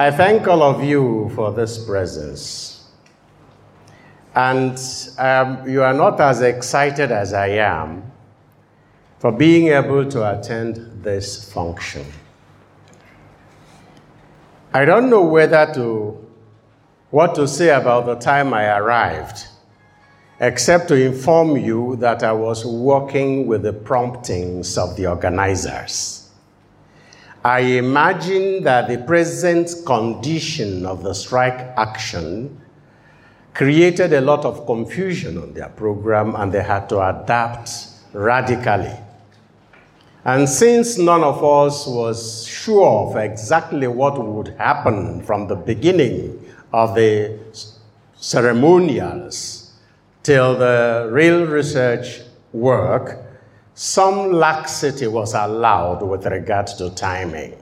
[0.00, 2.88] I thank all of you for this presence.
[4.34, 4.80] And
[5.18, 8.10] um, you are not as excited as I am
[9.18, 12.06] for being able to attend this function.
[14.72, 16.26] I don't know whether to
[17.10, 19.48] what to say about the time I arrived,
[20.40, 26.19] except to inform you that I was working with the promptings of the organizers.
[27.44, 32.60] I imagine that the present condition of the strike action
[33.54, 37.70] created a lot of confusion on their program and they had to adapt
[38.12, 38.94] radically.
[40.26, 46.44] And since none of us was sure of exactly what would happen from the beginning
[46.74, 47.38] of the
[48.16, 49.72] ceremonials
[50.22, 52.20] till the real research
[52.52, 53.18] work,
[53.80, 57.56] some laxity was allowed with regard to timing.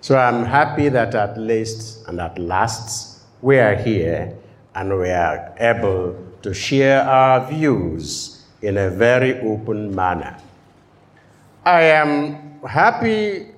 [0.00, 4.32] So I'm happy that at least and at last we are here
[4.76, 10.38] and we are able to share our views in a very open manner.
[11.64, 13.48] I am happy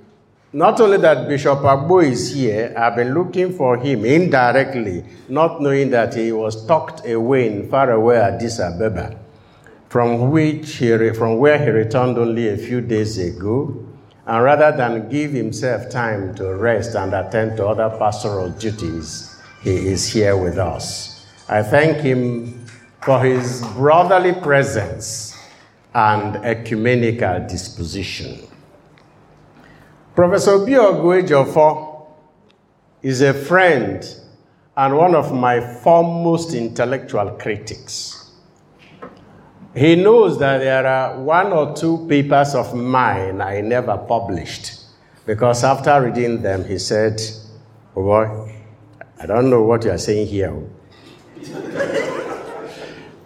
[0.55, 5.91] not only that Bishop Agbo is here, I've been looking for him indirectly, not knowing
[5.91, 9.26] that he was tucked away in far away Addis Ababa,
[9.97, 13.75] from, which he, from where he returned only a few days ago.
[14.27, 19.71] And rather than give himself time to rest and attend to other pastoral duties, he
[19.71, 21.27] is here with us.
[21.49, 22.67] I thank him
[23.01, 25.35] for his brotherly presence
[25.95, 28.47] and ecumenical disposition.
[30.15, 32.07] Professor Obi Oguejiofor
[33.01, 34.07] is a friend
[34.77, 38.16] and one of my foremost intellectual critics.
[39.77, 44.81] He knows that there are one or two papers of mine I never published
[45.27, 47.21] because after reading them, he said,
[47.95, 48.55] oh boy,
[49.21, 50.49] I don't know what you are saying here.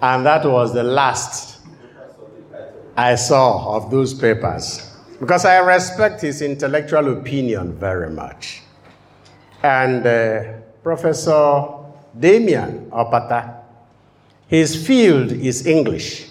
[0.03, 1.61] and that was the last
[2.97, 8.63] I saw of those papers because I respect his intellectual opinion very much.
[9.63, 10.43] And uh,
[10.83, 11.69] Professor
[12.19, 13.55] Damian Opata,
[14.49, 16.30] his field is English,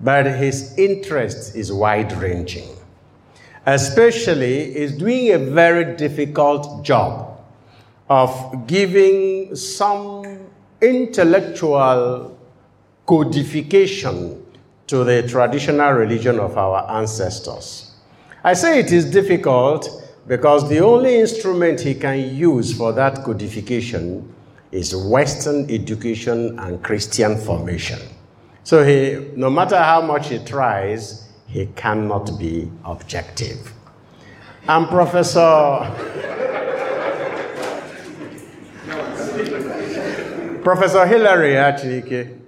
[0.00, 2.68] but his interest is wide ranging.
[3.66, 7.38] Especially, is doing a very difficult job
[8.08, 10.40] of giving some
[10.80, 12.36] intellectual
[13.06, 14.44] codification
[14.86, 17.94] to the traditional religion of our ancestors.
[18.42, 19.88] I say it is difficult
[20.26, 24.34] because the only instrument he can use for that codification
[24.72, 28.00] is Western education and Christian formation.
[28.62, 33.72] So he, no matter how much he tries, he cannot be objective.
[34.68, 35.90] And Professor
[40.62, 42.40] Professor Hilary Achunike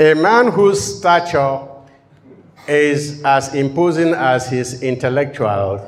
[0.00, 1.60] a man whose stature
[2.66, 5.86] is as imposing as his intellectual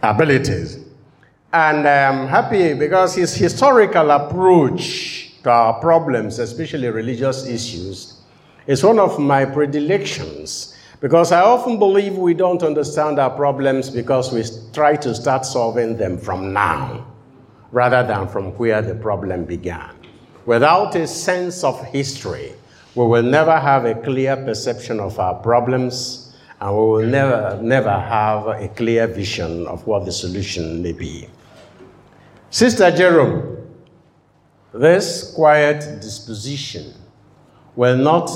[0.00, 0.78] abilities.
[1.52, 8.20] And I'm happy because his historical approach our problems, especially religious issues,
[8.66, 10.76] is one of my predilections.
[11.00, 15.96] Because I often believe we don't understand our problems because we try to start solving
[15.96, 17.06] them from now
[17.72, 19.94] rather than from where the problem began.
[20.44, 22.52] Without a sense of history,
[22.94, 27.92] we will never have a clear perception of our problems, and we will never, never
[27.92, 31.28] have a clear vision of what the solution may be.
[32.50, 33.59] Sister Jerome,
[34.72, 36.94] this quiet disposition
[37.76, 38.30] will not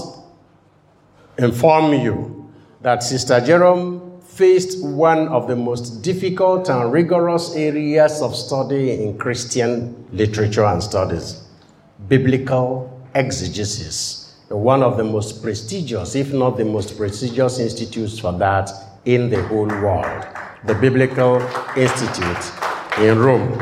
[1.39, 2.53] inform you
[2.83, 9.17] that Sister Jerome faced one of the most difficult and rigorous areas of study in
[9.19, 11.41] Christian literature and studies
[12.09, 18.71] biblical exegesis one of the most prestigious, if not the most prestigious institutes for that
[19.05, 20.25] in the whole world,
[20.65, 21.41] the Biblical
[21.77, 22.53] Institute
[22.99, 23.61] in Rome.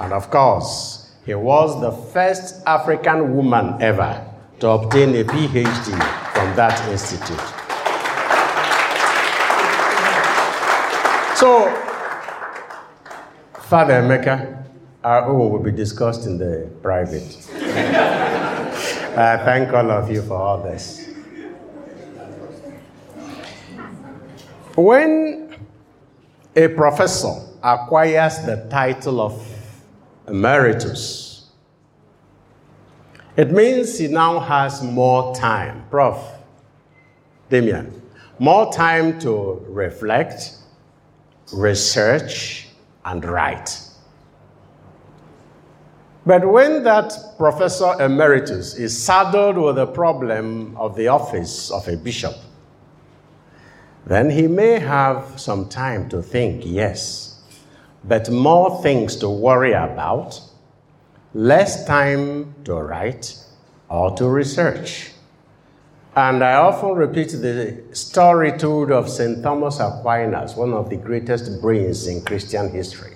[0.00, 0.97] And of course,
[1.28, 4.26] he was the first African woman ever
[4.60, 5.92] to obtain a PhD
[6.32, 7.36] from that institute.
[11.36, 11.68] So,
[13.68, 14.64] Father Emeka,
[15.04, 17.36] our own will be discussed in the private.
[19.14, 21.10] I thank all of you for all this.
[24.74, 25.54] When
[26.56, 29.47] a professor acquires the title of
[30.28, 31.50] emeritus,
[33.36, 35.84] it means he now has more time.
[35.90, 36.18] Prof.
[37.48, 38.02] Damian,
[38.38, 40.56] more time to reflect,
[41.52, 42.68] research,
[43.04, 43.80] and write.
[46.26, 51.96] But when that professor emeritus is saddled with the problem of the office of a
[51.96, 52.34] bishop,
[54.04, 57.37] then he may have some time to think, yes,
[58.04, 60.40] but more things to worry about,
[61.34, 63.36] less time to write
[63.88, 65.12] or to research.
[66.16, 69.42] And I often repeat the story told of St.
[69.42, 73.14] Thomas Aquinas, one of the greatest brains in Christian history,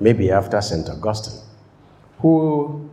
[0.00, 0.88] maybe after St.
[0.88, 1.40] Augustine,
[2.20, 2.88] who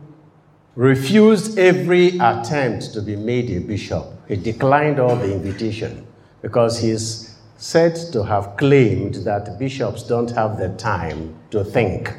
[0.74, 4.04] refused every attempt to be made a bishop.
[4.28, 6.06] He declined all the invitation
[6.40, 7.31] because he's
[7.62, 12.12] said to have claimed that bishops don't have the time to think.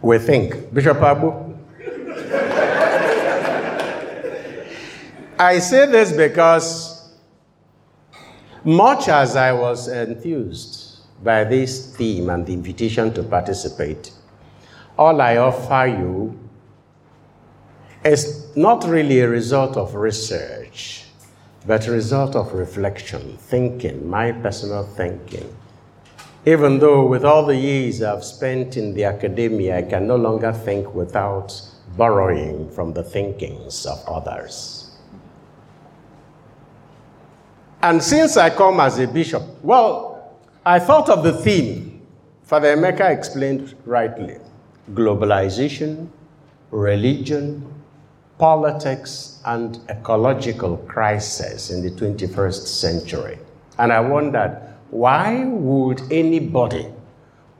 [0.00, 0.72] we think.
[0.72, 1.30] Bishop Abu?
[5.38, 7.12] I say this because,
[8.64, 14.10] much as I was enthused by this theme and the invitation to participate,
[14.96, 16.40] all I offer you
[18.06, 21.01] is not really a result of research,
[21.66, 25.54] but a result of reflection, thinking, my personal thinking.
[26.44, 30.52] Even though, with all the years I've spent in the academia, I can no longer
[30.52, 31.52] think without
[31.96, 34.90] borrowing from the thinkings of others.
[37.82, 42.00] And since I come as a bishop, well, I thought of the theme.
[42.44, 44.36] Father Emeka explained rightly
[44.92, 46.08] globalization,
[46.70, 47.71] religion,
[48.42, 53.38] politics, and ecological crisis in the 21st century.
[53.78, 54.60] And I wondered,
[54.90, 56.88] why would anybody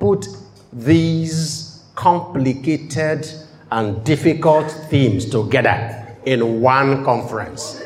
[0.01, 0.27] put
[0.73, 3.31] these complicated
[3.71, 7.81] and difficult themes together in one conference?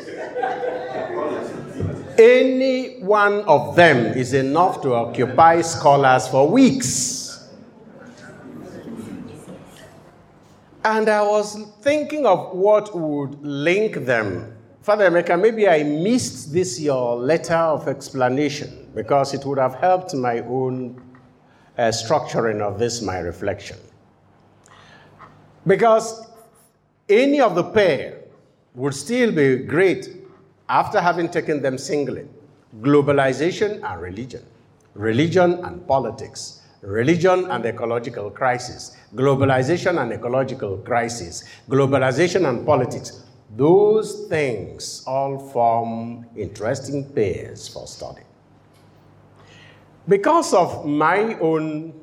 [2.17, 7.16] Any one of them is enough to occupy scholars for weeks.
[10.89, 14.55] And I was thinking of what would link them.
[14.81, 20.13] Father Emeka, maybe I missed this your letter of explanation because it would have helped
[20.13, 21.01] my own
[21.77, 23.75] uh, structuring of this, my reflection.
[25.65, 26.25] Because
[27.09, 28.19] any of the pair
[28.73, 30.07] would still be great
[30.69, 32.29] after having taken them singly
[32.79, 34.45] globalization and religion,
[34.93, 43.23] religion and politics, religion and ecological crisis, globalization and ecological crisis, globalization and politics.
[43.55, 48.21] Those things all form interesting pairs for study.
[50.07, 51.93] Because of my own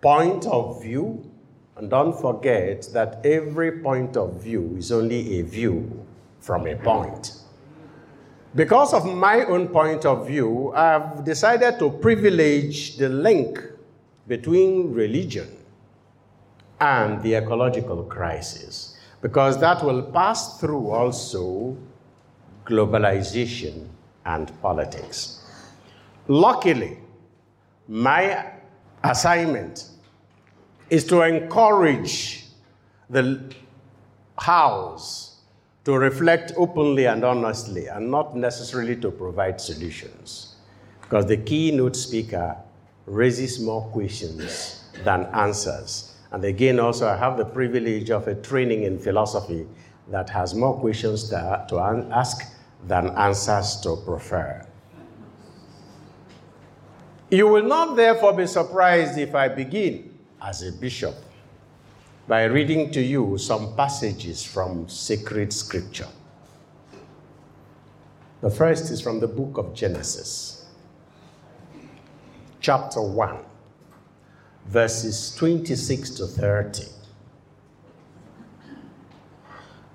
[0.00, 1.30] point of view,
[1.76, 6.06] and don't forget that every point of view is only a view
[6.40, 7.32] from a point.
[8.54, 13.60] Because of my own point of view, I've decided to privilege the link
[14.30, 15.48] between religion
[16.80, 21.76] and the ecological crisis, because that will pass through also
[22.64, 23.88] globalization
[24.24, 25.44] and politics.
[26.28, 26.96] Luckily,
[27.88, 28.52] my
[29.02, 29.88] assignment
[30.90, 32.44] is to encourage
[33.10, 33.52] the
[34.38, 35.40] house
[35.84, 40.54] to reflect openly and honestly and not necessarily to provide solutions.
[41.00, 42.56] Because the keynote speaker
[43.10, 46.14] raises more questions than answers.
[46.30, 49.66] And again, also, I have the privilege of a training in philosophy
[50.08, 51.78] that has more questions to, to
[52.12, 52.54] ask
[52.86, 54.64] than answers to prefer.
[57.30, 61.14] You will not therefore be surprised if I begin as a bishop
[62.26, 66.08] by reading to you some passages from sacred scripture.
[68.40, 70.59] The first is from the book of Genesis,
[72.60, 73.38] chapter 1,
[74.66, 76.84] verses 26 to 30.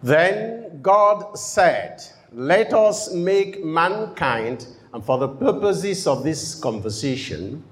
[0.04, 7.64] Then God said, Let us make mankind, and for the purposes of this conversation,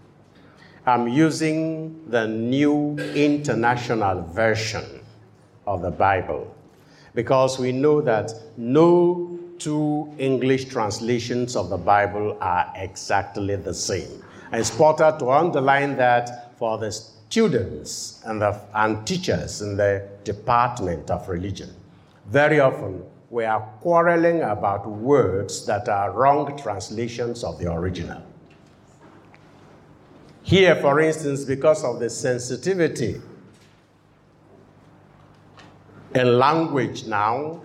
[0.85, 5.01] I'm using the New International Version
[5.65, 6.53] of the Bible
[7.13, 14.23] because we know that no two English translations of the Bible are exactly the same.
[14.53, 21.09] It's important to underline that for the students and, the, and teachers in the Department
[21.09, 21.73] of Religion.
[22.27, 28.21] Very often, we are quarreling about words that are wrong translations of the original.
[30.43, 33.19] Here, for instance, because of the sensitivity
[36.13, 37.61] in language now,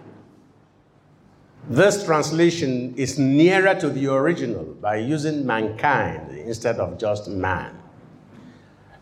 [1.68, 7.76] this translation is nearer to the original by using mankind instead of just man.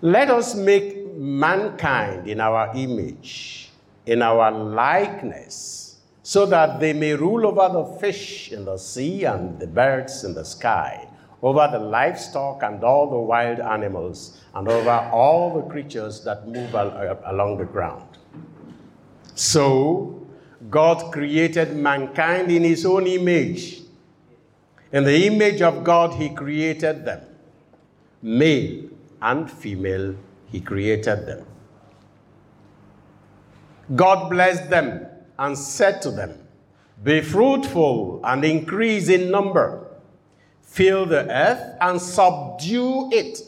[0.00, 3.70] Let us make mankind in our image,
[4.04, 9.60] in our likeness, so that they may rule over the fish in the sea and
[9.60, 11.08] the birds in the sky,
[11.42, 16.74] over the livestock and all the wild animals, and over all the creatures that move
[16.74, 18.18] al- along the ground.
[19.36, 20.25] So,
[20.70, 23.80] God created mankind in his own image.
[24.92, 27.22] In the image of God, he created them.
[28.22, 28.88] Male
[29.20, 30.14] and female,
[30.46, 31.46] he created them.
[33.94, 35.06] God blessed them
[35.38, 36.38] and said to them,
[37.02, 39.86] Be fruitful and increase in number,
[40.62, 43.40] fill the earth and subdue it,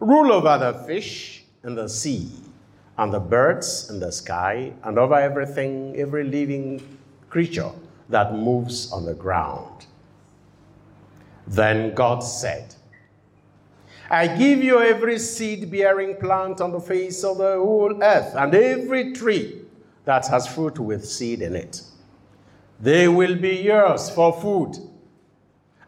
[0.00, 2.41] rule over the fish in the sea
[2.98, 6.98] and the birds in the sky and over everything, every living
[7.30, 7.70] creature
[8.08, 9.86] that moves on the ground.
[11.46, 12.74] Then God said,
[14.10, 18.54] I give you every seed bearing plant on the face of the whole earth, and
[18.54, 19.62] every tree
[20.04, 21.82] that has fruit with seed in it.
[22.78, 24.76] They will be yours for food.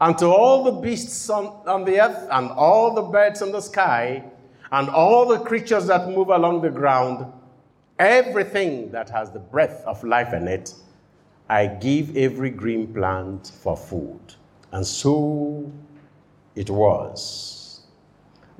[0.00, 3.60] And to all the beasts on, on the earth, and all the birds in the
[3.60, 4.24] sky,
[4.74, 7.24] and all the creatures that move along the ground,
[8.00, 10.74] everything that has the breath of life in it,
[11.48, 14.18] I give every green plant for food.
[14.72, 15.70] And so
[16.56, 17.82] it was.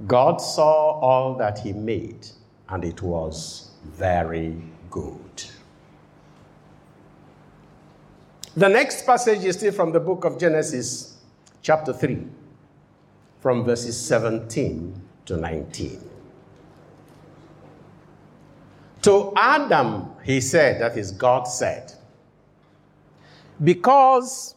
[0.06, 2.28] God saw all that he made,
[2.68, 4.56] and it was very
[4.90, 5.44] good.
[8.56, 11.16] The next passage is still from the book of Genesis,
[11.61, 12.25] chapter 3,
[13.40, 16.00] from verses 17 to 19.
[19.02, 21.93] To Adam, he said, that is, God said,
[23.62, 24.54] because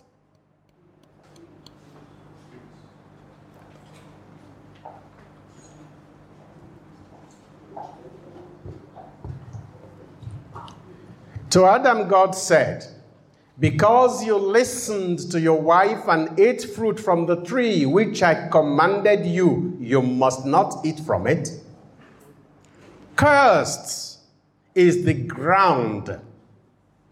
[11.52, 12.86] To Adam, God said,
[13.60, 19.26] Because you listened to your wife and ate fruit from the tree which I commanded
[19.26, 21.50] you, you must not eat from it.
[23.16, 24.20] Cursed
[24.76, 26.20] is the ground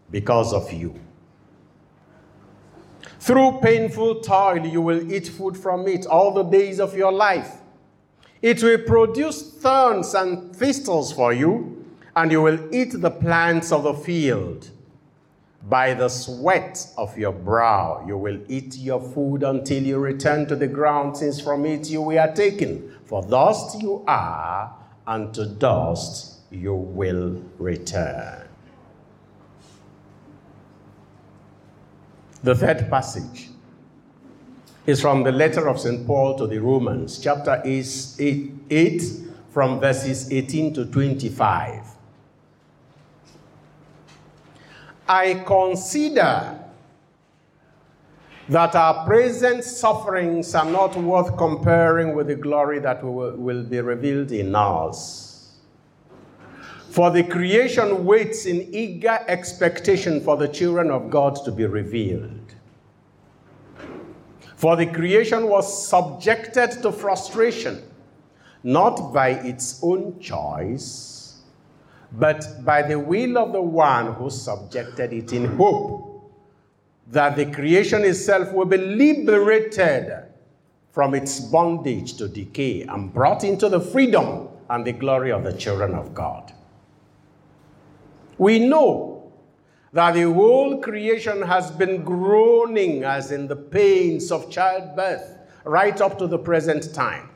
[0.08, 1.00] because of you.
[3.18, 7.56] Through painful toil, you will eat food from it all the days of your life.
[8.40, 11.84] It will produce thorns and thistles for you
[12.14, 14.70] and you will eat the plants of the field.
[15.68, 20.54] By the sweat of your brow, you will eat your food until you return to
[20.54, 22.94] the ground, since from it you were taken.
[23.04, 24.72] For dust you are,
[25.08, 28.46] and to dust you will return.
[32.44, 33.48] The third passage
[34.86, 36.06] is from the letter of St.
[36.06, 39.02] Paul to the Romans, chapter 8, 8
[39.50, 41.95] from verses 18 to 25.
[45.08, 46.58] I consider
[48.48, 54.32] that our present sufferings are not worth comparing with the glory that will, be revealed
[54.32, 55.58] in us.
[56.90, 62.54] For the creation waits in eager expectation for the children of God to be revealed.
[64.56, 67.82] For the creation was subjected to frustration,
[68.62, 71.15] not by its own choice
[72.18, 76.32] but by the will of the one who subjected it in hope
[77.08, 80.24] that the creation itself will be liberated
[80.90, 85.52] from its bondage to decay and brought into the freedom and the glory of the
[85.52, 86.52] children of God.
[88.38, 89.30] We know
[89.92, 96.18] that the whole creation has been groaning as in the pains of childbirth right up
[96.18, 97.28] to the present time.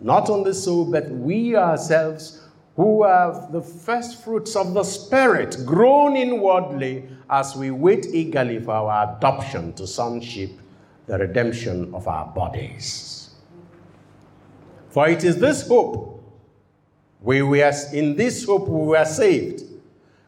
[0.00, 2.47] Not only so, but we ourselves
[2.78, 8.70] who have the first fruits of the Spirit, grown inwardly as we wait eagerly for
[8.70, 10.52] our adoption to sonship,
[11.06, 13.30] the redemption of our bodies.
[14.90, 16.22] For it is this hope,
[17.20, 19.64] we were, in this hope we were saved,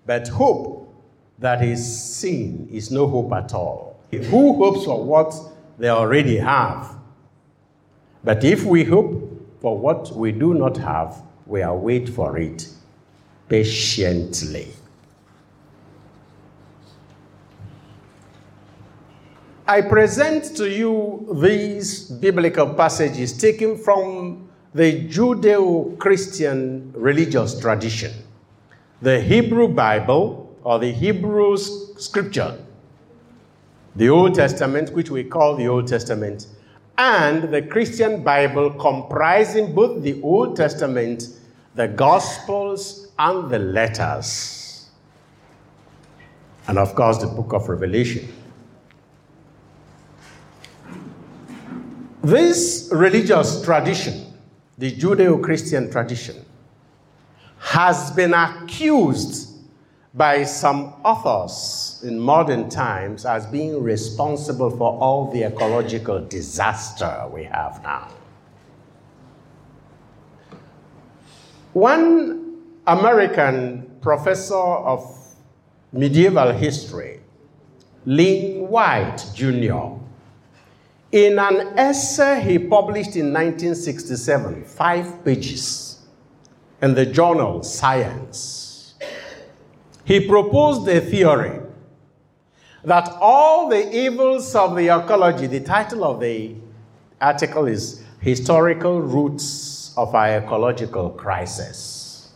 [0.04, 0.92] but hope
[1.38, 4.00] that is seen is no hope at all.
[4.10, 5.32] Who hopes for what
[5.78, 6.96] they already have?
[8.24, 12.68] But if we hope for what we do not have, we are wait for it
[13.48, 14.68] patiently.
[19.66, 28.12] I present to you these biblical passages taken from the Judeo Christian religious tradition,
[29.02, 32.58] the Hebrew Bible or the Hebrew scripture,
[33.96, 36.46] the Old Testament, which we call the Old Testament,
[36.96, 41.24] and the Christian Bible, comprising both the Old Testament,
[41.80, 44.90] the Gospels, and the letters.
[46.68, 48.30] And of course, the book of Revelation.
[52.22, 54.26] This religious tradition,
[54.76, 56.44] the Judeo Christian tradition,
[57.60, 59.48] has been accused
[60.12, 67.44] by some authors in modern times as being responsible for all the ecological disaster we
[67.44, 68.19] have now.
[71.72, 75.16] One American professor of
[75.92, 77.20] medieval history,
[78.04, 79.98] Lynn White Jr.,
[81.12, 86.00] in an essay he published in 1967, five pages,
[86.82, 88.94] in the journal Science,
[90.04, 91.60] he proposed a theory
[92.82, 96.54] that all the evils of the ecology, the title of the
[97.20, 102.32] article is Historical Roots of Our Ecological Crisis.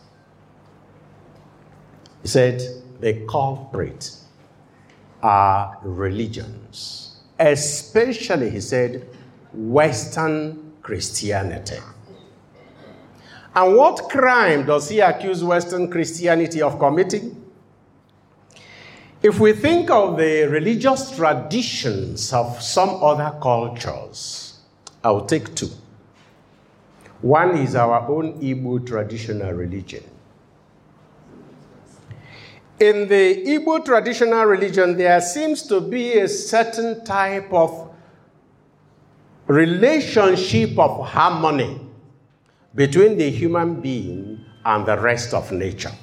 [2.21, 2.61] He said
[2.99, 4.11] the culprit
[5.21, 7.05] are religions
[7.39, 9.07] especially, he said,
[9.53, 11.79] Western Christianity.
[13.55, 17.41] And what crime does he accuse Western Christianity of committing?
[19.23, 24.59] If we think of the religious traditions of some other cultures,
[25.03, 25.69] I'll take two.
[27.25, 30.03] One is our own Igbo traditional religion.
[32.79, 37.89] In the Igbo traditional religion, there seems to be a certain type of
[39.47, 41.81] relationship of harmony
[42.75, 45.93] between the human being and the rest of nature.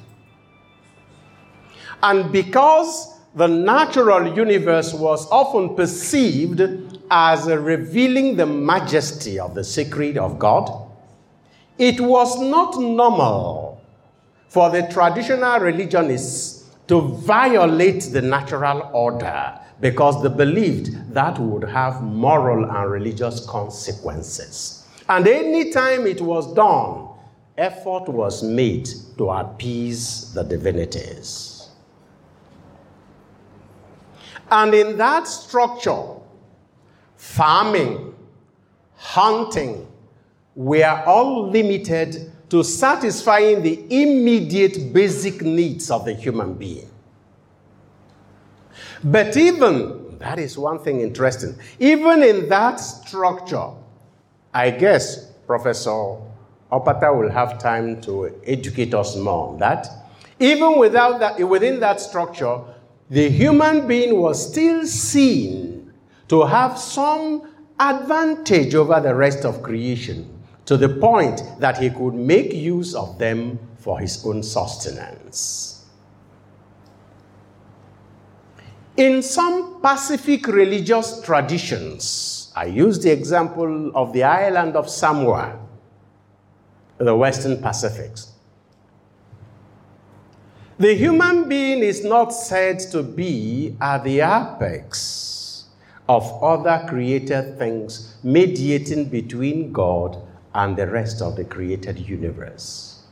[2.02, 6.60] And because the natural universe was often perceived
[7.12, 10.88] as revealing the majesty of the sacred of God,
[11.82, 13.82] it was not normal
[14.46, 22.00] for the traditional religionists to violate the natural order because they believed that would have
[22.00, 24.86] moral and religious consequences.
[25.08, 27.08] And anytime it was done,
[27.58, 31.68] effort was made to appease the divinities.
[34.52, 36.04] And in that structure,
[37.16, 38.14] farming,
[38.94, 39.88] hunting
[40.54, 46.88] were all limited to satisfying the immediate basic needs of the human being.
[49.02, 53.70] But even, that is one thing interesting, even in that structure,
[54.52, 56.18] I guess Professor
[56.70, 59.88] Opata will have time to educate us more on that.
[60.38, 62.60] Even without that, within that structure,
[63.08, 65.92] the human being was still seen
[66.28, 70.31] to have some advantage over the rest of creation
[70.66, 75.84] to the point that he could make use of them for his own sustenance.
[78.96, 85.58] In some Pacific religious traditions, I use the example of the island of Samoa,
[86.98, 88.12] the Western Pacific.
[90.78, 95.64] The human being is not said to be at the apex
[96.08, 100.20] of other created things mediating between God
[100.54, 103.02] and the rest of the created universe.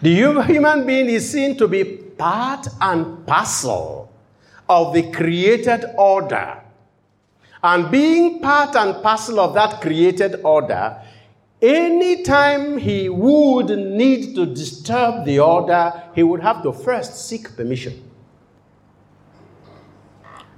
[0.00, 4.12] The human being is seen to be part and parcel
[4.68, 6.62] of the created order.
[7.62, 11.02] And being part and parcel of that created order,
[11.60, 18.04] anytime he would need to disturb the order, he would have to first seek permission.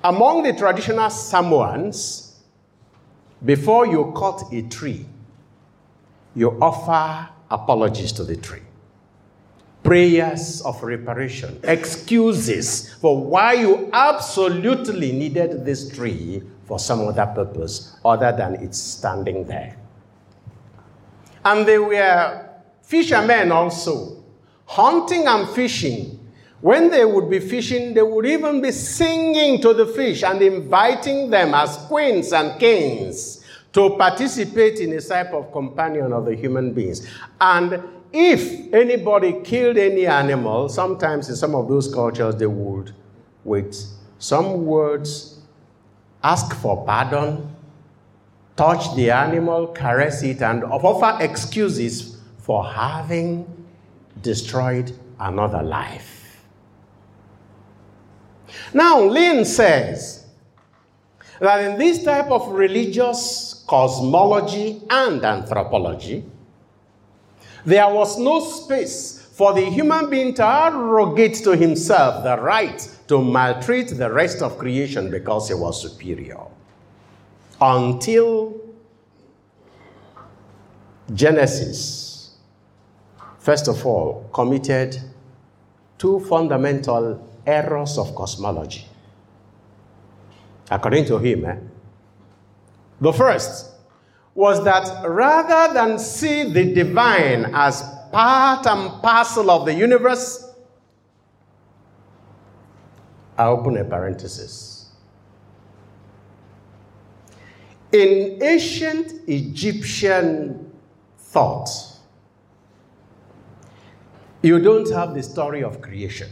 [0.05, 2.41] Among the traditional Samoans,
[3.43, 5.07] before you cut a tree,
[6.35, 8.63] you offer apologies to the tree,
[9.83, 17.97] prayers of reparation, excuses for why you absolutely needed this tree for some other purpose
[18.05, 19.77] other than its standing there.
[21.45, 22.49] And they were
[22.83, 24.23] fishermen also,
[24.67, 26.17] hunting and fishing.
[26.61, 31.31] When they would be fishing, they would even be singing to the fish and inviting
[31.31, 33.40] them as queens and kings
[33.73, 37.07] to participate in a type of companion of the human beings.
[37.41, 42.95] And if anybody killed any animal, sometimes in some of those cultures they would,
[43.45, 43.75] with
[44.19, 45.41] some words,
[46.23, 47.55] ask for pardon,
[48.57, 53.47] touch the animal, caress it, and offer excuses for having
[54.21, 56.45] destroyed another life.
[58.75, 60.20] Now, Lynn says
[61.41, 66.25] that in this type of religious cosmology and anthropology,
[67.65, 73.23] there was no space for the human being to arrogate to himself the right to
[73.23, 76.41] maltreat the rest of creation because he was superior.
[77.61, 78.61] Until
[81.15, 82.37] Genesis,
[83.39, 85.01] first of all, committed
[85.97, 88.90] two fundamental errors of cosmology.
[90.71, 91.57] According to him, eh?
[93.01, 93.73] the first
[94.35, 100.47] was that rather than see the divine as part and parcel of the universe,
[103.37, 104.93] I open a parenthesis.
[107.93, 110.73] In ancient Egyptian
[111.19, 111.69] thought,
[114.43, 116.31] you don't have the story of creation.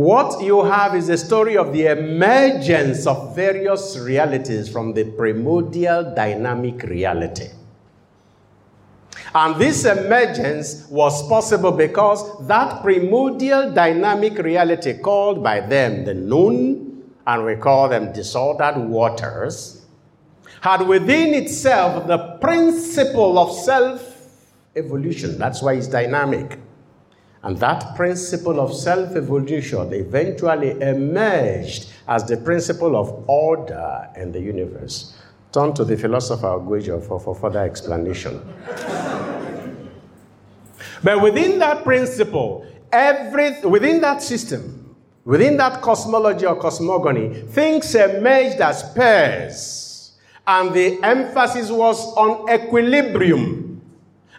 [0.00, 6.14] What you have is a story of the emergence of various realities from the primordial
[6.14, 7.48] dynamic reality.
[9.34, 17.02] And this emergence was possible because that primordial dynamic reality, called by them the Nun,
[17.26, 19.84] and we call them disordered waters,
[20.62, 24.00] had within itself the principle of self
[24.74, 25.36] evolution.
[25.36, 26.58] That's why it's dynamic.
[27.42, 34.40] And that principle of self evolution eventually emerged as the principle of order in the
[34.40, 35.16] universe.
[35.52, 38.40] Turn to the philosopher Oguejiofor, for further explanation.
[41.02, 48.60] but within that principle, every, within that system, within that cosmology or cosmogony, things emerged
[48.60, 50.12] as pairs.
[50.46, 53.69] And the emphasis was on equilibrium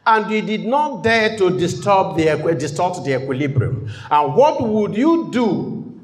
[0.06, 3.90] and you did not dare to disturb the, distort the equilibrium.
[4.10, 6.00] And what would you do?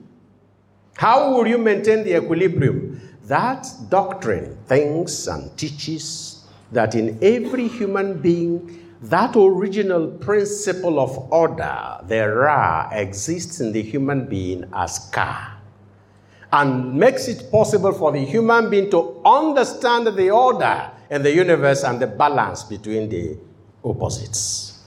[0.95, 3.01] How would you maintain the equilibrium?
[3.23, 11.99] That doctrine thinks and teaches that in every human being, that original principle of order,
[12.07, 15.57] the Ra, exists in the human being as Ka
[16.51, 21.83] and makes it possible for the human being to understand the order in the universe
[21.83, 23.37] and the balance between the
[23.83, 24.83] opposites.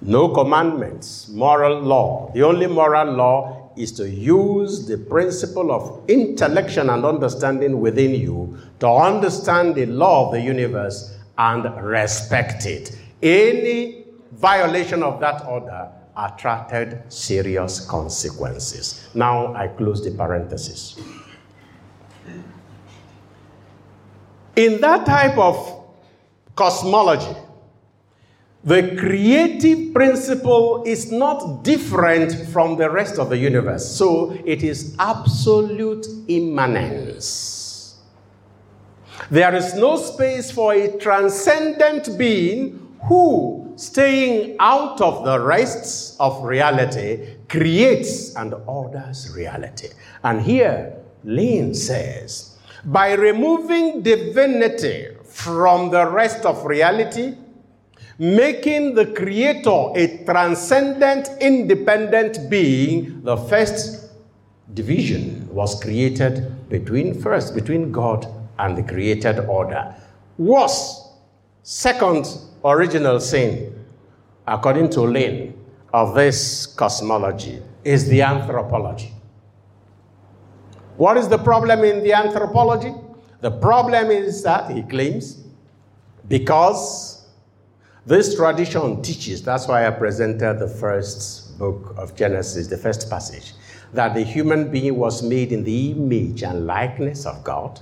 [0.00, 2.30] No commandments, moral law.
[2.32, 8.58] The only moral law is to use the principle of intellection and understanding within you
[8.80, 12.96] to understand the law of the universe and respect it.
[13.22, 19.08] Any violation of that order attracted serious consequences.
[19.14, 21.00] Now I close the parenthesis.
[24.56, 25.86] In that type of
[26.56, 27.36] cosmology,
[28.64, 33.88] the creative principle is not different from the rest of the universe.
[33.88, 37.98] So it is absolute immanence.
[39.30, 46.42] There is no space for a transcendent being who, staying out of the rests of
[46.42, 49.88] reality, creates and orders reality.
[50.24, 57.36] And here, Lane says, by removing divinity from the rest of reality,
[58.18, 64.10] making the Creator a transcendent, independent being, the first
[64.74, 68.26] division was created between first, between God
[68.58, 69.94] and the created order.
[70.36, 71.12] Was
[71.62, 72.26] second
[72.64, 73.84] original sin,
[74.46, 75.54] according to Lane,
[75.94, 79.12] of this cosmology, is the anthropology.
[80.96, 82.92] What is the problem in the anthropology?
[83.40, 85.44] The problem is that, he claims,
[86.26, 87.17] because
[88.08, 93.52] this tradition teaches, that's why I presented the first book of Genesis, the first passage,
[93.92, 97.80] that the human being was made in the image and likeness of God,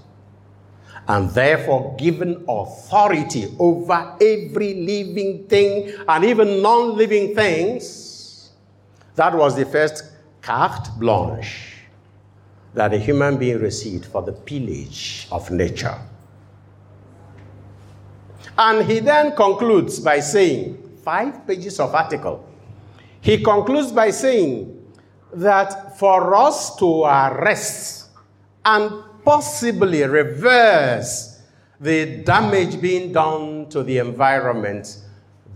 [1.06, 8.50] and therefore given authority over every living thing and even non living things.
[9.14, 10.10] That was the first
[10.42, 11.76] carte blanche
[12.74, 15.98] that a human being received for the pillage of nature.
[18.58, 22.48] And he then concludes by saying, five pages of article.
[23.20, 24.72] He concludes by saying
[25.34, 28.10] that for us to arrest
[28.64, 28.90] and
[29.24, 31.42] possibly reverse
[31.80, 35.02] the damage being done to the environment,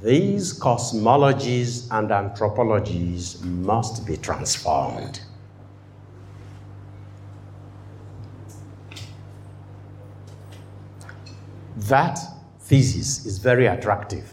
[0.03, 5.21] these cosmologies and anthropologies must be transformed.
[11.77, 12.19] That
[12.70, 14.33] thesis is very attractive.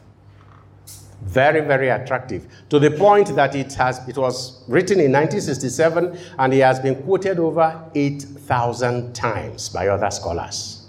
[1.24, 2.46] Very, very attractive.
[2.70, 7.02] To the point that it, has, it was written in 1967 and it has been
[7.02, 10.86] quoted over 8,000 times by other scholars.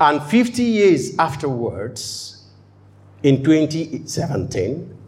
[0.00, 2.48] And 50 years afterwards,
[3.22, 4.98] in 2017,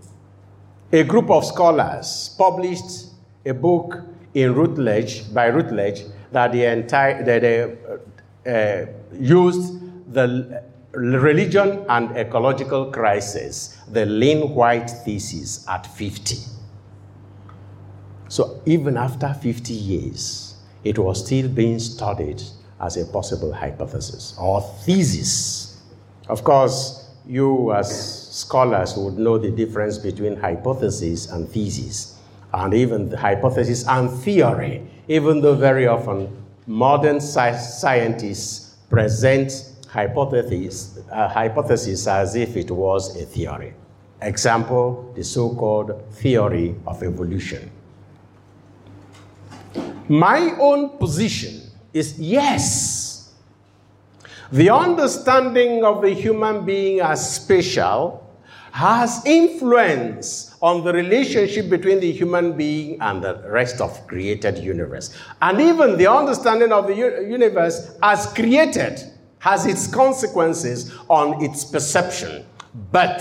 [0.93, 3.07] a group of scholars published
[3.45, 4.01] a book
[4.33, 7.77] in Routledge, by Routledge that the entire, that they
[8.47, 8.87] uh,
[9.19, 10.63] used the
[10.97, 16.37] religion and ecological crisis, the Lynn White thesis at 50.
[18.29, 22.43] So even after 50 years, it was still being studied
[22.81, 25.81] as a possible hypothesis or thesis.
[26.29, 32.19] Of course, you as scholars would know the difference between hypothesis and thesis,
[32.53, 36.29] and even the hypothesis and theory, even though very often
[36.67, 43.73] modern scientists present hypothesis, uh, hypothesis as if it was a theory.
[44.21, 47.71] Example, the so called theory of evolution.
[50.09, 53.35] My own position is yes.
[54.51, 58.21] The understanding of the human being as special
[58.73, 65.17] has influence on the relationship between the human being and the rest of created universe.
[65.41, 69.14] And even the understanding of the universe as created
[69.45, 72.47] has its consequences on its perception.
[72.91, 73.21] But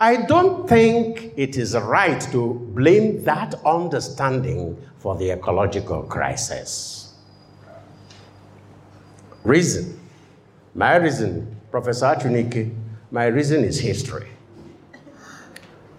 [0.00, 7.14] I don't think it is right to blame that understanding for the ecological crisis.
[9.44, 10.00] Reason.
[10.74, 12.74] My reason, Professor Achunike,
[13.12, 14.26] my reason is history.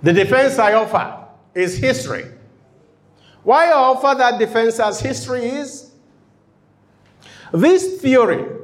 [0.04, 2.25] The defense I offer is history.
[3.43, 5.91] Why I offer that defense as history is
[7.54, 8.55] this theory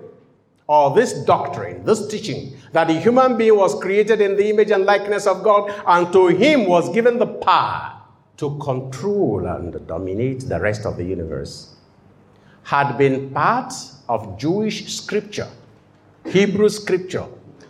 [0.71, 4.85] or this doctrine, this teaching, that the human being was created in the image and
[4.85, 7.91] likeness of God, and to him was given the power
[8.37, 11.75] to control and dominate the rest of the universe,
[12.63, 13.73] had been part
[14.07, 15.49] of Jewish scripture,
[16.25, 17.25] Hebrew scripture,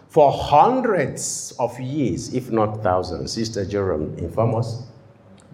[0.09, 3.33] for hundreds of years, if not thousands.
[3.33, 4.83] Sister Jerome informed us,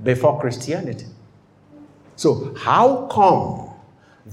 [0.03, 1.05] before Christianity.
[2.17, 3.73] So, how come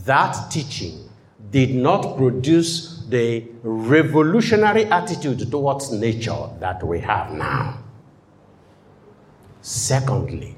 [0.05, 1.09] that teaching
[1.53, 7.79] did not produce the revolutionary attitude towards nature that we have now.
[9.62, 10.57] Secondly,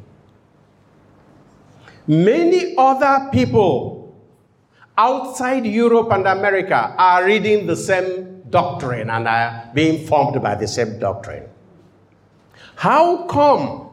[2.06, 4.16] many other people
[4.96, 10.66] outside Europe and America are reading the same doctrine and are being formed by the
[10.66, 11.44] same doctrine.
[12.76, 13.90] How come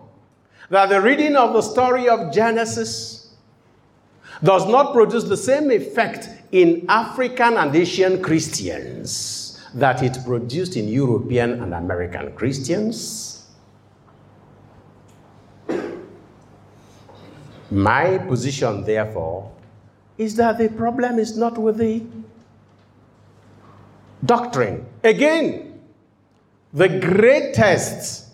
[0.69, 3.22] that the reading of the story of Genesis
[4.41, 10.87] does not produce the same effect in African and Asian Christians that it produced in
[10.87, 13.45] European and American Christians?
[17.69, 19.51] My position, therefore,
[20.17, 22.03] is that the problem is not with the
[24.23, 24.85] doctrine.
[25.03, 25.79] Again,
[26.71, 28.29] the greatest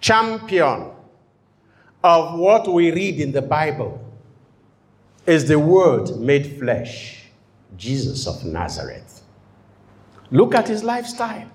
[0.00, 0.90] champion
[2.02, 4.01] of what we read in the Bible
[5.26, 7.26] is the Word made flesh,
[7.76, 9.22] Jesus of Nazareth.
[10.30, 11.48] Look at his lifestyle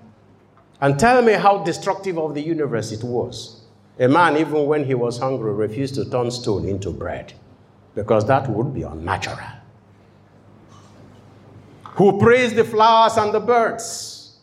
[0.80, 3.62] and tell me how destructive of the universe it was.
[3.98, 7.32] A man, even when he was hungry, refused to turn stone into bread
[7.94, 9.38] because that would be unnatural.
[11.82, 14.36] Who praised the flowers and the birds.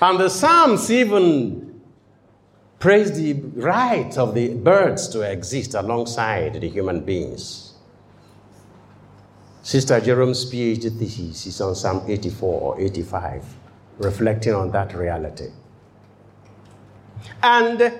[0.00, 1.80] And the Psalms even
[2.80, 7.65] praise the right of the birds to exist alongside the human beings.
[9.66, 13.44] Sister Jerome's PhD thesis is on Psalm 84 or 85,
[13.98, 15.48] reflecting on that reality.
[17.42, 17.92] And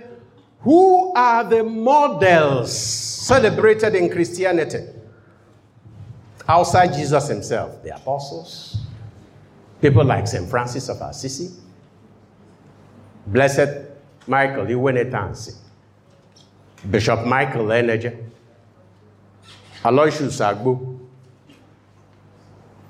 [0.61, 4.87] who are the models celebrated in Christianity?
[6.47, 8.79] Outside Jesus himself, the apostles,
[9.83, 10.49] people like St.
[10.49, 11.51] Francis of Assisi,
[13.27, 13.89] Blessed
[14.29, 15.57] Michael Iwene Tansi,
[16.89, 18.25] Bishop Michael Eneje,
[19.83, 20.96] Aloysius Agbo,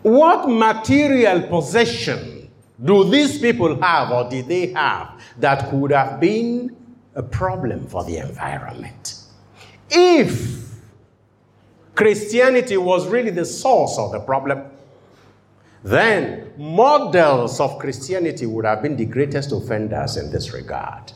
[0.07, 2.49] what material possession
[2.85, 6.77] do these people have or did they have that could have been
[7.16, 9.16] a problem for the environment?
[9.90, 10.64] If
[11.97, 14.71] Christianity was really the source of the problem,
[15.83, 21.12] then models of Christianity would have been the greatest offenders in this regard.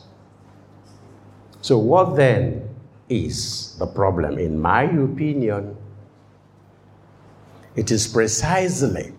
[1.61, 2.67] So, what then
[3.07, 4.37] is the problem?
[4.37, 5.77] In my opinion,
[7.75, 9.13] it is precisely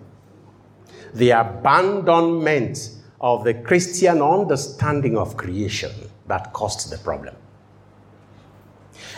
[1.15, 5.93] the abandonment of the Christian understanding of creation
[6.27, 7.35] that caused the problem.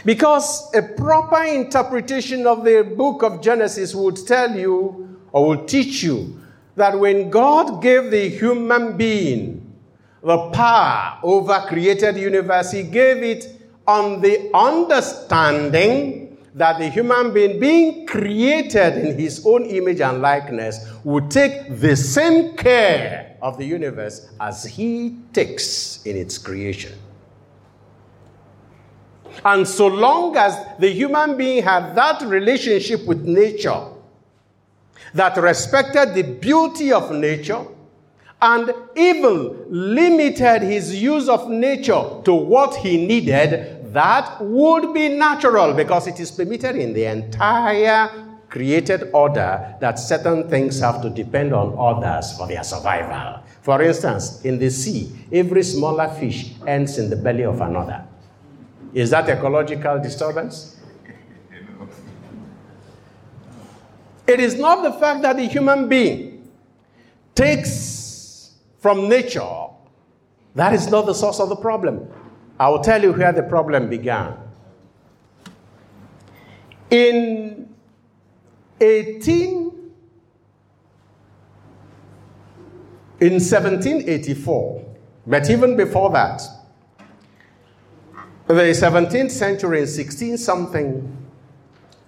[0.04, 6.02] Because a proper interpretation of the book of Genesis would tell you or will teach
[6.02, 6.40] you
[6.76, 9.60] that when God gave the human being
[10.22, 16.23] the power over created universe, he gave it on the understanding
[16.54, 21.96] that the human being being created in his own image and likeness would take the
[21.96, 26.92] same care of the universe as he takes in its creation.
[29.44, 33.88] And so long as the human being had that relationship with nature
[35.12, 37.64] that respected the beauty of nature
[38.40, 45.72] and even limited his use of nature to what he needed, that would be natural
[45.72, 48.10] because it is permitted in the entire
[48.48, 53.42] created order that certain things have to depend on others for their survival.
[53.62, 58.04] For instance, in the sea, every smaller fish ends in the belly of another.
[58.92, 60.76] Is that ecological disturbance?
[64.26, 66.50] It is not the fact that the human being
[67.34, 69.66] takes from nature.
[70.54, 72.08] That is not the source of the problem.
[72.64, 74.38] I will tell you where the problem began.
[76.88, 77.68] In
[78.80, 79.50] 18
[83.20, 84.84] in 1784,
[85.26, 86.40] but even before that,
[88.46, 91.26] the 17th century and 16 something,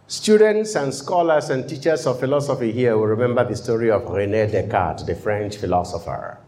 [0.06, 5.04] students and scholars and teachers of philosophy here will remember the story of Rene Descartes,
[5.04, 6.38] the French philosopher.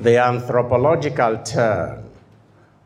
[0.00, 2.10] The anthropological turn,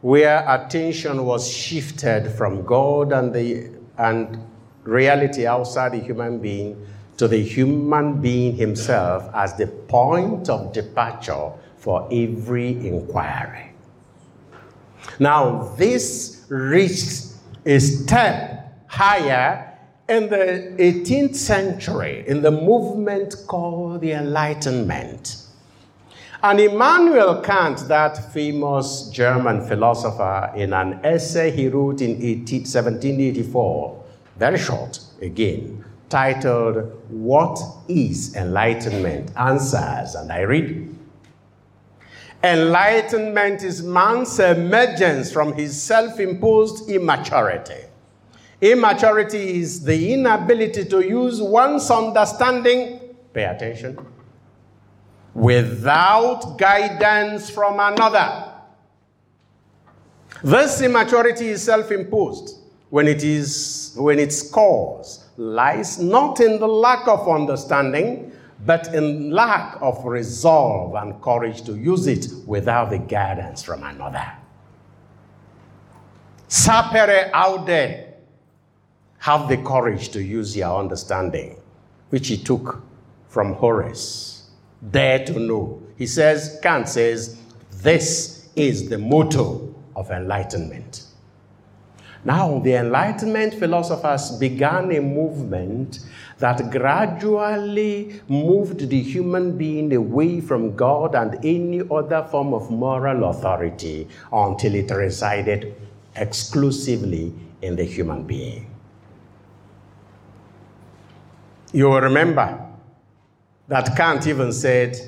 [0.00, 4.44] where attention was shifted from God and, the, and
[4.84, 11.50] reality outside the human being to the human being himself as the point of departure
[11.76, 13.72] for every inquiry.
[15.18, 17.32] Now, this reached
[17.66, 19.76] a step higher
[20.08, 25.47] in the 18th century in the movement called the Enlightenment.
[26.40, 34.04] And Immanuel Kant, that famous German philosopher, in an essay he wrote in 18, 1784,
[34.36, 39.32] very short again, titled, What is Enlightenment?
[39.36, 40.94] Answers, and I read
[42.44, 47.82] Enlightenment is man's emergence from his self imposed immaturity.
[48.60, 53.00] Immaturity is the inability to use one's understanding,
[53.32, 53.98] pay attention,
[55.38, 58.52] without guidance from another.
[60.42, 62.58] This immaturity is self imposed
[62.90, 68.32] when, it is, when its cause lies not in the lack of understanding,
[68.66, 74.26] but in lack of resolve and courage to use it without the guidance from another.
[76.48, 78.06] Sapere aude,
[79.18, 81.60] have the courage to use your understanding,
[82.10, 82.82] which he took
[83.28, 84.37] from Horace.
[84.90, 85.82] Dare to know.
[85.96, 87.40] He says, Kant says,
[87.82, 91.04] this is the motto of enlightenment.
[92.24, 96.00] Now, the Enlightenment philosophers began a movement
[96.38, 103.30] that gradually moved the human being away from God and any other form of moral
[103.30, 105.74] authority until it resided
[106.16, 108.68] exclusively in the human being.
[111.72, 112.67] You will remember
[113.68, 114.98] that Kant even said,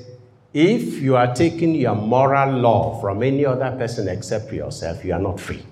[0.53, 5.19] if you are taking your moral law from any other person except yourself, you are
[5.19, 5.63] not free,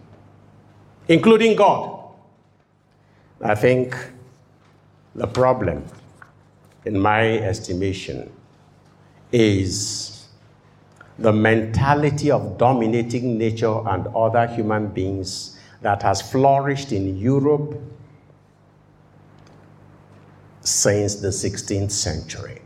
[1.08, 1.98] including God.
[3.42, 3.96] I think
[5.16, 5.86] the problem,
[6.86, 8.32] in my estimation,
[9.32, 10.28] is
[11.18, 17.80] the mentality of dominating nature and other human beings that has flourished in Europe
[20.62, 22.62] since the 16th century.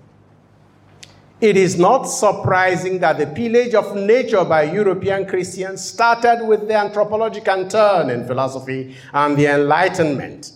[1.43, 6.75] It is not surprising that the pillage of nature by European Christians started with the
[6.75, 10.53] anthropological turn in philosophy and the Enlightenment,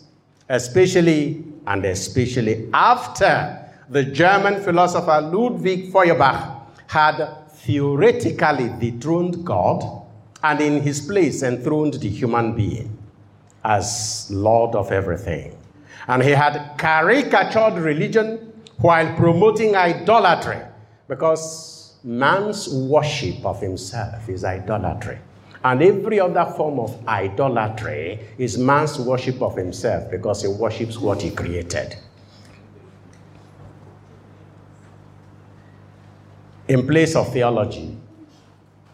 [0.47, 6.55] especially and especially after the German philosopher Ludwig Feuerbach
[6.87, 9.83] had theoretically dethroned God
[10.41, 12.97] and in his place enthroned the human being
[13.65, 15.53] as Lord of everything.
[16.07, 20.61] And he had caricatured religion while promoting idolatry
[21.07, 25.19] because man's worship of himself is idolatry.
[25.63, 31.21] And every other form of idolatry is man's worship of himself because he worships what
[31.21, 31.95] he created.
[36.67, 37.97] In place of theology,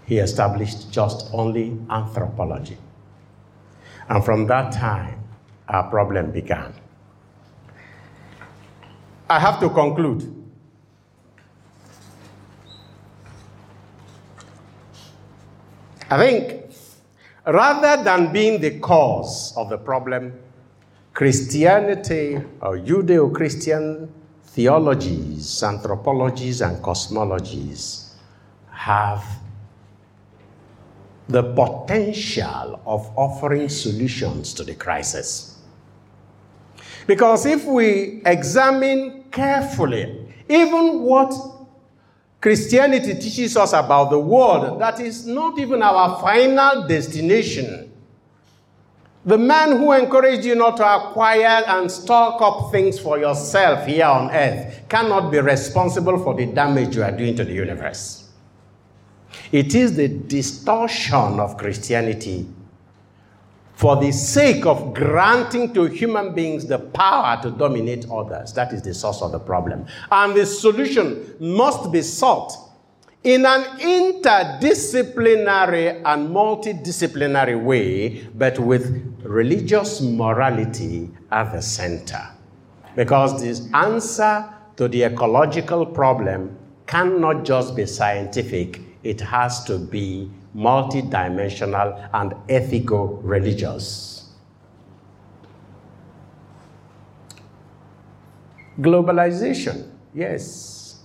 [0.05, 2.77] he established just only anthropology.
[4.09, 5.19] And from that time,
[5.67, 6.73] our problem began.
[9.29, 10.42] I have to conclude.
[16.13, 16.69] I think
[17.47, 20.39] rather than being the cause of the problem,
[21.11, 28.13] Christianity or Judeo Christian theologies, anthropologies, and cosmologies
[28.69, 29.25] have
[31.27, 35.57] the potential of offering solutions to the crisis.
[37.07, 41.33] Because if we examine carefully even what
[42.43, 47.89] Christianity teaches us about the world, that is not even our final destination.
[49.23, 54.07] The man who encouraged you not to acquire and stock up things for yourself here
[54.07, 58.29] on earth cannot be responsible for the damage you are doing to the universe.
[59.53, 62.45] It is the distortion of Christianity
[63.73, 68.53] for the sake of granting to human beings the power to dominate others.
[68.53, 69.85] That is the source of the problem.
[70.11, 72.53] And the solution must be sought
[73.23, 82.29] in an interdisciplinary and multidisciplinary way, but with religious morality at the center.
[82.95, 90.29] Because the answer to the ecological problem cannot just be scientific, it has to be
[90.55, 94.31] multidimensional and ethical religious.
[98.79, 101.01] Globalization, yes,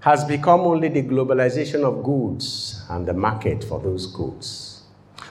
[0.00, 4.82] has become only the globalization of goods and the market for those goods.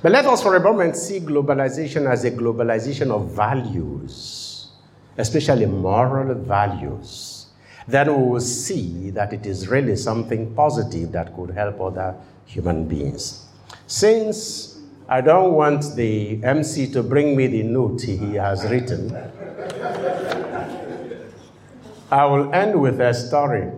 [0.01, 4.70] But let us for a moment see globalization as a globalization of values,
[5.17, 7.47] especially moral values.
[7.88, 12.15] Then we will see that it is really something positive that could help other
[12.45, 13.49] human beings.
[13.90, 14.78] Since
[15.08, 19.12] I don't want the MC to bring me the note he has written,
[22.12, 23.72] I will end with a story.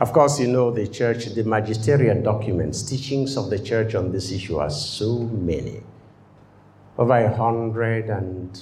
[0.00, 4.32] Of course, you know the church, the magisterial documents, teachings of the church on this
[4.32, 5.80] issue are so many.
[6.98, 8.60] Over a hundred and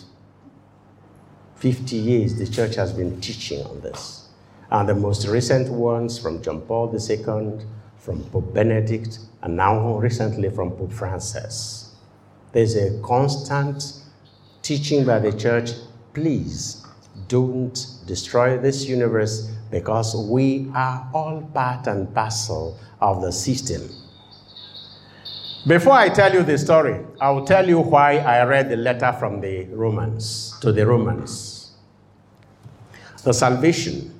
[1.56, 4.28] fifty years, the church has been teaching on this.
[4.70, 7.64] And the most recent ones from John Paul II,
[7.98, 11.94] from Pope Benedict, and now recently from Pope Francis.
[12.52, 13.82] There's a constant
[14.62, 15.70] teaching by the church
[16.14, 16.84] please
[17.28, 23.82] don't destroy this universe because we are all part and parcel of the system.
[25.66, 29.12] Before I tell you the story, I will tell you why I read the letter
[29.18, 31.72] from the Romans to the Romans.
[33.24, 34.18] The salvation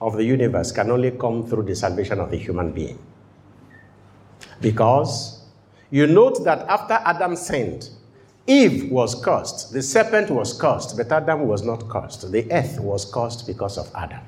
[0.00, 2.98] of the universe can only come through the salvation of the human being.
[4.60, 5.42] Because
[5.90, 7.90] you note that after Adam sinned,
[8.46, 12.30] Eve was cursed, the serpent was cursed, but Adam was not cursed.
[12.30, 14.20] The earth was cursed because of Adam.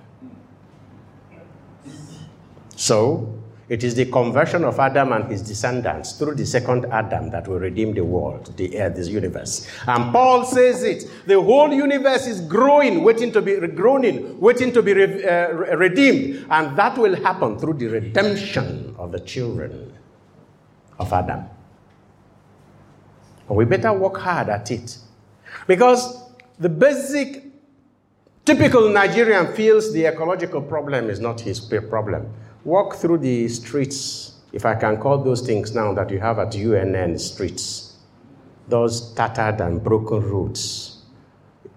[2.74, 3.34] So,
[3.68, 7.58] it is the conversion of Adam and his descendants through the second Adam that will
[7.58, 9.68] redeem the world, the earth, this universe.
[9.86, 11.04] And Paul says it.
[11.26, 16.46] The whole universe is growing, waiting to be groaning, waiting to be re- uh, redeemed.
[16.50, 19.92] And that will happen through the redemption of the children
[20.98, 21.44] of Adam.
[23.46, 24.98] But We better work hard at it.
[25.66, 26.22] Because
[26.58, 27.44] the basic,
[28.44, 32.32] typical Nigerian feels the ecological problem is not his problem.
[32.64, 36.54] Walk through the streets, if I can call those things now that you have at
[36.54, 37.96] UNN streets,
[38.68, 41.02] those tattered and broken roads.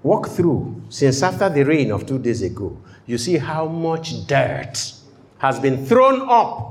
[0.04, 4.94] Walk through, since after the rain of two days ago, you see how much dirt
[5.38, 6.71] has been thrown up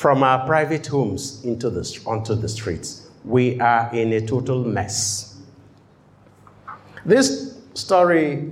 [0.00, 3.10] from our private homes into the, onto the streets.
[3.22, 5.36] We are in a total mess.
[7.04, 8.50] This story,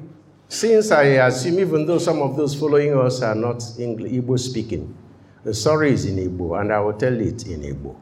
[0.51, 4.95] since I assume even though some of those following us are not Igbo speaking,
[5.43, 7.97] the story is in Igbo, and I will tell it in Igbo.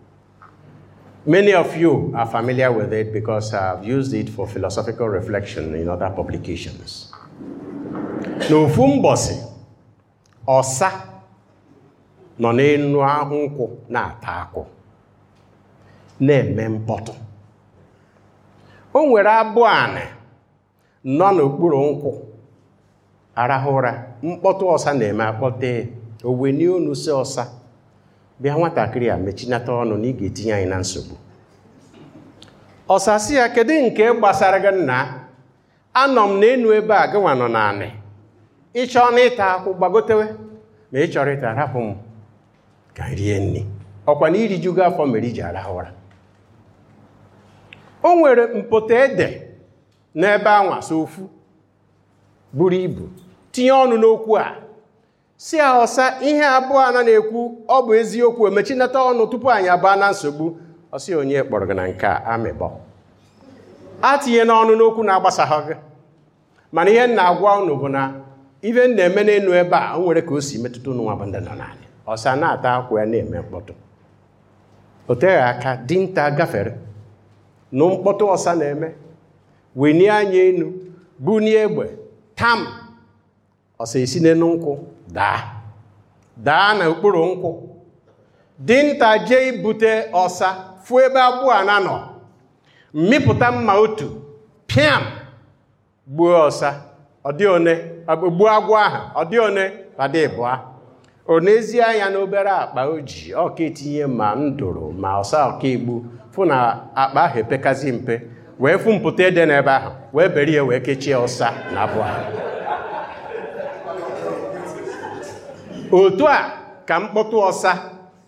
[1.25, 5.89] Many of you are familiar with it because I've used it for philosophical reflection in
[5.89, 7.13] other publications.
[8.51, 9.37] N'ofu mbọsị,
[10.49, 11.16] ọsa
[12.41, 12.99] nọ n'enu
[13.45, 14.63] nkwụ na-ata akwụ.
[16.21, 17.13] Na-eme mkpọtụ.
[18.95, 20.05] O nwere abụ anị
[21.19, 22.11] nọ n'okpuru nkwụ.
[23.41, 23.93] Arahụ ụra.
[24.23, 25.71] Mkpọtụ ọsa na-eme akpọte.
[26.29, 27.45] Owenie onu si ọsa.
[28.41, 31.15] Bịa nwatakịrị a mechinata ọnụ na ị ga-etinye anyị na nsogbu.
[32.95, 34.99] Ọsa si ya kedu nke gbasara gị nna?
[36.03, 37.89] Anọ m n'enu ebe a gịnwa nọ naanị
[38.81, 40.27] ịchọ na ịta akwụ gbagotewe.
[40.93, 42.06] Ma ị chọrọ ịta rapụ m.
[42.97, 43.67] ka rie
[44.11, 45.91] ọkwa na irijugo afọ mere iji arahụ ụra
[48.03, 49.29] o nwere mpụta ede
[50.15, 51.23] n'ebe anwasa ofu
[52.57, 53.05] buru ibu
[53.53, 54.67] tinye ọnụ n'okwu a.
[55.45, 60.07] Si ọsa ihe abụọ a na-ekwu ọ bụ eziokwu emechinata ọnụ tupu anyị abaa na
[60.13, 60.47] nsogbu.
[60.95, 62.67] Ọsị onye kpọrọ gị na nke a amịbọ
[64.11, 65.75] atinye n'ọnụ n'okwu na-agbasaghị gị.
[66.75, 68.03] Mana ihe m na-agwa unu bụ na
[68.69, 71.25] ife m na-eme n'elu ebe a o nwere ka o si metụta unu nwa bụ
[71.29, 71.86] ndị nọ n'ala.
[72.13, 73.73] Ọsa na-ata akwụ ya na-eme mkpọtụ.
[75.09, 76.73] O teghị aka dinta gafere.
[77.73, 78.89] Nụ mkpọtụ ọsa na-eme.
[79.77, 80.67] Wenie anya enu
[81.19, 81.85] bunie egbe
[82.35, 82.67] tam.
[83.79, 84.73] Ọsa esi n'elu nkwụ
[85.17, 85.39] daa.
[86.37, 87.51] Daa n'okpuru nkwụ.
[88.59, 90.49] Dinta jee ibute ọsa
[90.85, 91.97] fụ ebe abụọ a na nọ.
[92.95, 94.09] Mmịpụta mma otu
[94.69, 95.03] pịam.
[96.09, 96.71] Gbuo ọsa.
[97.25, 97.75] Ọ dị one
[98.35, 98.99] gbuo agwọ ahụ.
[99.21, 99.65] Ọ dị one
[99.97, 100.53] padị ịbụa
[101.29, 105.95] ọ n'ezie anya n'obere akpa o ji ọka etinye ma ndụrụ ma ọsa ọka igbu
[106.33, 106.57] fụ na
[107.03, 108.15] akpa ahụ epekazi mpe
[108.61, 112.07] wee fụ mpụta ede n'ebe ahụ wee bere ya wee kechie ọsa na abụọ
[115.99, 116.39] otu a
[116.89, 117.73] ka mkpọtụ ọsa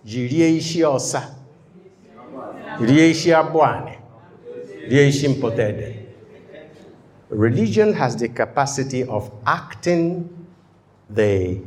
[0.08, 1.20] ji rie isi ọsa
[2.88, 3.68] rie isi abụọ
[4.90, 5.88] rie isi mpụta ede.
[7.30, 10.28] Religion has the capacity of acting
[11.10, 11.60] the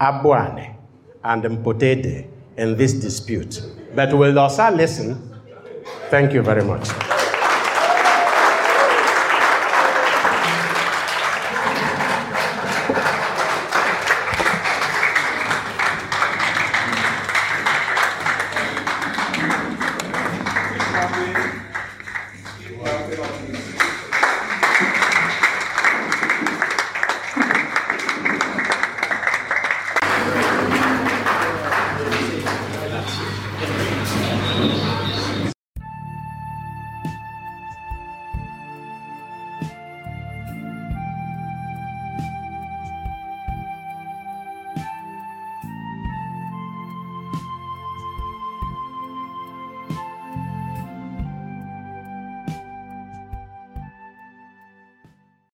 [0.00, 0.74] abuane
[1.22, 2.26] and mpotede
[2.56, 3.62] in this dispute.
[3.94, 5.16] But will Osa listen?
[6.10, 6.88] Thank you very much.